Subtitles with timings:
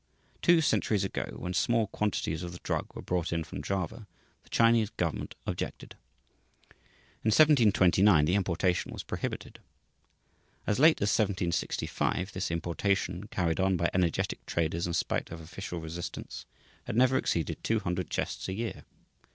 [0.41, 4.07] Two centuries ago when small quantities of the drug were brought in from Java,
[4.41, 5.95] the Chinese government objected.
[7.23, 9.59] In 1729 the importation was prohibited.
[10.65, 15.79] As late as 1765, this importation, carried on by energetic traders in spite of official
[15.79, 16.47] resistance,
[16.85, 18.85] had never exceeded two hundred chests a year.